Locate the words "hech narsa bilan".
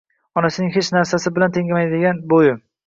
0.77-1.55